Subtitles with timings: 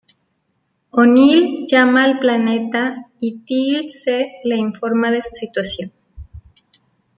[0.89, 5.91] O’Neill llama al planeta y Teal'c le informa de su situación.